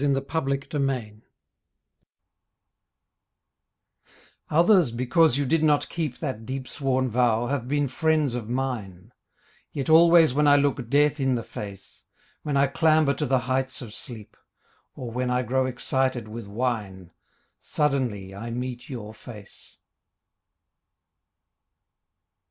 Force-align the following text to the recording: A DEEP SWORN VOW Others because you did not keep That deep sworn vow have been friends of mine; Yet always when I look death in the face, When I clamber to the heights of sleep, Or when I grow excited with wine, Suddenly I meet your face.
A 0.01 0.07
DEEP 0.07 0.31
SWORN 0.31 0.87
VOW 0.87 1.11
Others 4.49 4.89
because 4.89 5.37
you 5.37 5.45
did 5.45 5.61
not 5.63 5.89
keep 5.89 6.17
That 6.17 6.43
deep 6.43 6.67
sworn 6.67 7.07
vow 7.07 7.45
have 7.45 7.67
been 7.67 7.87
friends 7.87 8.33
of 8.33 8.49
mine; 8.49 9.11
Yet 9.71 9.89
always 9.91 10.33
when 10.33 10.47
I 10.47 10.55
look 10.55 10.89
death 10.89 11.19
in 11.19 11.35
the 11.35 11.43
face, 11.43 12.03
When 12.41 12.57
I 12.57 12.65
clamber 12.65 13.13
to 13.13 13.27
the 13.27 13.41
heights 13.41 13.83
of 13.83 13.93
sleep, 13.93 14.35
Or 14.95 15.11
when 15.11 15.29
I 15.29 15.43
grow 15.43 15.67
excited 15.67 16.27
with 16.27 16.47
wine, 16.47 17.11
Suddenly 17.59 18.33
I 18.33 18.49
meet 18.49 18.89
your 18.89 19.13
face. 19.13 19.77